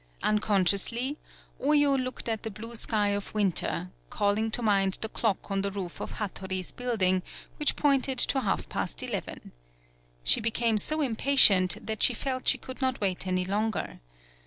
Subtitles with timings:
[0.23, 1.19] Unconsciously,
[1.63, 5.69] Oyo looked at the blue sky of winter, calling to mind the clock on the
[5.69, 7.21] roof of Hattori's building,
[7.57, 9.51] which pointed to half past eleven.
[10.23, 13.99] She be came so impatient that she felt she could not wait any longer.